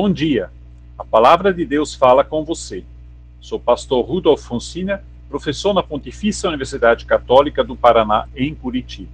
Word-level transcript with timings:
Bom 0.00 0.12
dia. 0.12 0.48
A 0.96 1.04
palavra 1.04 1.52
de 1.52 1.66
Deus 1.66 1.92
fala 1.92 2.22
com 2.22 2.44
você. 2.44 2.84
Sou 3.40 3.58
pastor 3.58 4.06
Rudolf 4.06 4.46
Fonsina, 4.46 5.02
professor 5.28 5.74
na 5.74 5.82
Pontifícia 5.82 6.48
Universidade 6.48 7.04
Católica 7.04 7.64
do 7.64 7.74
Paraná, 7.74 8.28
em 8.36 8.54
Curitiba. 8.54 9.10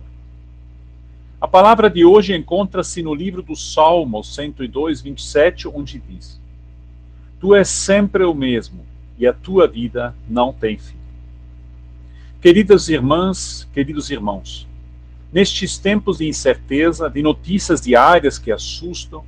A 1.40 1.48
palavra 1.48 1.88
de 1.88 2.04
hoje 2.04 2.36
encontra-se 2.36 3.02
no 3.02 3.14
livro 3.14 3.40
do 3.40 3.56
Salmo 3.56 4.22
102, 4.22 5.00
27, 5.00 5.68
onde 5.68 5.98
diz: 5.98 6.38
Tu 7.40 7.54
és 7.54 7.66
sempre 7.66 8.22
o 8.22 8.34
mesmo 8.34 8.84
e 9.18 9.26
a 9.26 9.32
tua 9.32 9.66
vida 9.66 10.14
não 10.28 10.52
tem 10.52 10.76
fim. 10.76 10.98
Queridas 12.42 12.90
irmãs, 12.90 13.66
queridos 13.72 14.10
irmãos, 14.10 14.68
nestes 15.32 15.78
tempos 15.78 16.18
de 16.18 16.28
incerteza, 16.28 17.08
de 17.08 17.22
notícias 17.22 17.80
diárias 17.80 18.36
que 18.36 18.52
assustam, 18.52 19.24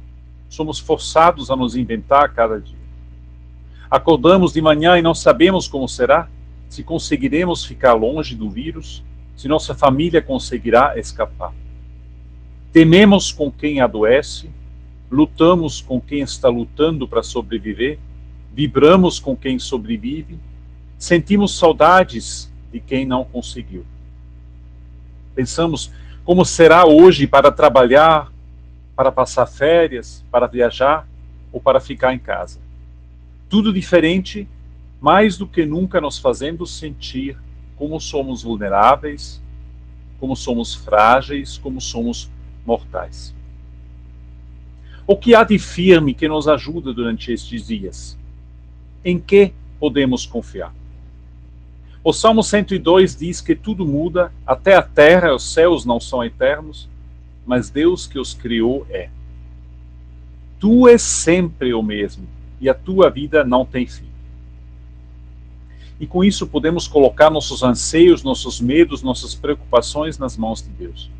somos 0.48 0.78
forçados 0.78 1.50
a 1.50 1.56
nos 1.56 1.76
inventar 1.76 2.32
cada 2.32 2.60
dia. 2.60 2.76
Acordamos 3.90 4.52
de 4.52 4.60
manhã 4.60 4.98
e 4.98 5.02
não 5.02 5.14
sabemos 5.14 5.68
como 5.68 5.88
será, 5.88 6.28
se 6.68 6.82
conseguiremos 6.82 7.64
ficar 7.64 7.94
longe 7.94 8.34
do 8.34 8.50
vírus, 8.50 9.02
se 9.36 9.48
nossa 9.48 9.74
família 9.74 10.20
conseguirá 10.20 10.98
escapar. 10.98 11.52
Tememos 12.72 13.30
com 13.30 13.50
quem 13.50 13.80
adoece, 13.80 14.50
lutamos 15.10 15.80
com 15.80 16.00
quem 16.00 16.20
está 16.20 16.48
lutando 16.48 17.06
para 17.06 17.22
sobreviver, 17.22 17.98
vibramos 18.52 19.18
com 19.20 19.36
quem 19.36 19.58
sobrevive, 19.58 20.38
sentimos 20.98 21.56
saudades 21.56 22.50
de 22.72 22.80
quem 22.80 23.06
não 23.06 23.24
conseguiu. 23.24 23.84
Pensamos 25.34 25.90
como 26.24 26.44
será 26.44 26.84
hoje 26.84 27.26
para 27.26 27.52
trabalhar, 27.52 28.32
para 28.96 29.12
passar 29.12 29.46
férias, 29.46 30.24
para 30.30 30.46
viajar 30.46 31.06
ou 31.52 31.60
para 31.60 31.78
ficar 31.78 32.14
em 32.14 32.18
casa. 32.18 32.58
Tudo 33.48 33.72
diferente, 33.72 34.48
mais 35.00 35.36
do 35.36 35.46
que 35.46 35.66
nunca 35.66 36.00
nos 36.00 36.18
fazendo 36.18 36.66
sentir 36.66 37.38
como 37.76 38.00
somos 38.00 38.42
vulneráveis, 38.42 39.42
como 40.18 40.34
somos 40.34 40.74
frágeis, 40.74 41.58
como 41.58 41.80
somos 41.80 42.30
mortais. 42.64 43.34
O 45.06 45.16
que 45.16 45.34
há 45.34 45.44
de 45.44 45.58
firme 45.58 46.14
que 46.14 46.26
nos 46.26 46.48
ajuda 46.48 46.92
durante 46.92 47.32
estes 47.32 47.66
dias? 47.66 48.18
Em 49.04 49.18
que 49.20 49.52
podemos 49.78 50.26
confiar? 50.26 50.74
O 52.02 52.12
Salmo 52.12 52.42
102 52.42 53.14
diz 53.14 53.40
que 53.40 53.54
tudo 53.54 53.86
muda, 53.86 54.32
até 54.46 54.74
a 54.74 54.82
terra 54.82 55.28
e 55.28 55.32
os 55.32 55.52
céus 55.52 55.84
não 55.84 56.00
são 56.00 56.24
eternos, 56.24 56.88
mas 57.46 57.70
Deus 57.70 58.06
que 58.06 58.18
os 58.18 58.34
criou 58.34 58.86
é. 58.90 59.08
Tu 60.58 60.88
és 60.88 61.00
sempre 61.00 61.72
o 61.72 61.82
mesmo 61.82 62.26
e 62.60 62.68
a 62.68 62.74
tua 62.74 63.08
vida 63.08 63.44
não 63.44 63.64
tem 63.64 63.86
fim. 63.86 64.06
E 65.98 66.06
com 66.06 66.22
isso 66.22 66.46
podemos 66.46 66.86
colocar 66.86 67.30
nossos 67.30 67.62
anseios, 67.62 68.22
nossos 68.22 68.60
medos, 68.60 69.02
nossas 69.02 69.34
preocupações 69.34 70.18
nas 70.18 70.36
mãos 70.36 70.62
de 70.62 70.68
Deus. 70.68 71.10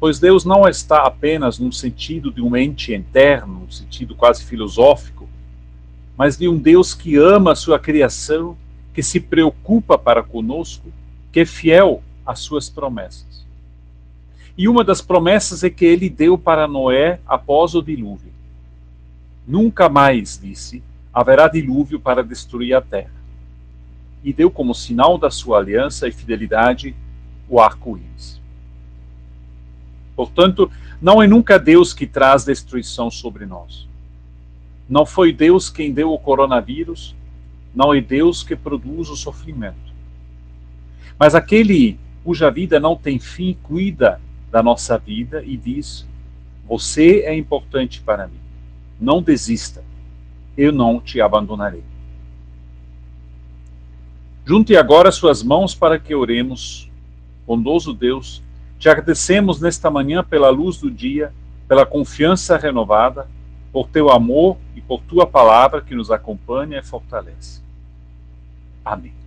Pois 0.00 0.18
Deus 0.18 0.44
não 0.44 0.68
está 0.68 1.02
apenas 1.06 1.58
num 1.58 1.72
sentido 1.72 2.32
de 2.32 2.42
um 2.42 2.56
ente 2.56 2.92
interno, 2.92 3.60
num 3.60 3.70
sentido 3.70 4.14
quase 4.14 4.44
filosófico, 4.44 5.28
mas 6.16 6.36
de 6.36 6.48
um 6.48 6.58
Deus 6.58 6.94
que 6.94 7.16
ama 7.16 7.52
a 7.52 7.56
sua 7.56 7.78
criação, 7.78 8.56
que 8.92 9.02
se 9.02 9.20
preocupa 9.20 9.96
para 9.96 10.22
conosco, 10.22 10.90
que 11.30 11.40
é 11.40 11.46
fiel 11.46 12.02
às 12.24 12.40
suas 12.40 12.68
promessas. 12.68 13.45
E 14.56 14.68
uma 14.68 14.82
das 14.82 15.02
promessas 15.02 15.62
é 15.62 15.70
que 15.70 15.84
ele 15.84 16.08
deu 16.08 16.38
para 16.38 16.66
Noé 16.66 17.20
após 17.26 17.74
o 17.74 17.82
dilúvio. 17.82 18.32
Nunca 19.46 19.88
mais, 19.88 20.40
disse, 20.42 20.82
haverá 21.12 21.46
dilúvio 21.46 22.00
para 22.00 22.24
destruir 22.24 22.74
a 22.74 22.80
terra. 22.80 23.14
E 24.24 24.32
deu 24.32 24.50
como 24.50 24.74
sinal 24.74 25.18
da 25.18 25.30
sua 25.30 25.58
aliança 25.58 26.08
e 26.08 26.12
fidelidade 26.12 26.96
o 27.48 27.60
arco-íris. 27.60 28.40
Portanto, 30.16 30.70
não 31.00 31.22
é 31.22 31.26
nunca 31.26 31.58
Deus 31.58 31.92
que 31.92 32.06
traz 32.06 32.44
destruição 32.44 33.10
sobre 33.10 33.44
nós. 33.44 33.86
Não 34.88 35.04
foi 35.04 35.32
Deus 35.32 35.68
quem 35.68 35.92
deu 35.92 36.12
o 36.12 36.18
coronavírus, 36.18 37.14
não 37.74 37.92
é 37.92 38.00
Deus 38.00 38.42
que 38.42 38.56
produz 38.56 39.10
o 39.10 39.16
sofrimento. 39.16 39.94
Mas 41.18 41.34
aquele 41.34 41.98
cuja 42.24 42.50
vida 42.50 42.80
não 42.80 42.96
tem 42.96 43.18
fim 43.18 43.56
cuida 43.62 44.20
da 44.56 44.62
nossa 44.62 44.96
vida 44.96 45.42
e 45.44 45.54
diz: 45.54 46.06
Você 46.66 47.20
é 47.26 47.36
importante 47.36 48.00
para 48.00 48.26
mim. 48.26 48.40
Não 48.98 49.20
desista. 49.20 49.84
Eu 50.56 50.72
não 50.72 50.98
te 50.98 51.20
abandonarei. 51.20 51.84
Junte 54.46 54.74
agora 54.74 55.12
suas 55.12 55.42
mãos 55.42 55.74
para 55.74 55.98
que 55.98 56.14
oremos. 56.14 56.90
Bondoso 57.46 57.92
Deus, 57.92 58.42
te 58.78 58.88
agradecemos 58.88 59.60
nesta 59.60 59.90
manhã 59.90 60.24
pela 60.24 60.48
luz 60.48 60.78
do 60.78 60.90
dia, 60.90 61.34
pela 61.68 61.84
confiança 61.84 62.56
renovada, 62.56 63.28
por 63.70 63.88
teu 63.88 64.08
amor 64.08 64.56
e 64.74 64.80
por 64.80 65.02
tua 65.02 65.26
palavra 65.26 65.82
que 65.82 65.94
nos 65.94 66.10
acompanha 66.10 66.78
e 66.78 66.82
fortalece. 66.82 67.60
Amém. 68.82 69.25